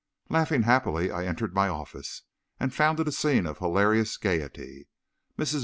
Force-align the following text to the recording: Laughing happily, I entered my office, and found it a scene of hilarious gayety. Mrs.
Laughing 0.29 0.63
happily, 0.63 1.11
I 1.11 1.27
entered 1.27 1.53
my 1.53 1.67
office, 1.67 2.23
and 2.59 2.73
found 2.73 2.99
it 2.99 3.07
a 3.07 3.11
scene 3.11 3.45
of 3.45 3.59
hilarious 3.59 4.17
gayety. 4.17 4.87
Mrs. 5.37 5.59